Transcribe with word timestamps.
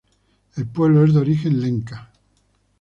El 0.55 0.65
pueblo 0.65 1.03
es 1.03 1.13
de 1.13 1.19
origen 1.19 1.61
lenca. 1.61 2.09